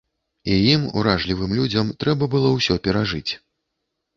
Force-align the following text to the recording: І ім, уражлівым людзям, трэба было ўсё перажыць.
І 0.53 0.55
ім, 0.75 0.87
уражлівым 1.01 1.53
людзям, 1.59 1.91
трэба 2.05 2.31
было 2.37 2.55
ўсё 2.57 2.79
перажыць. 2.89 3.31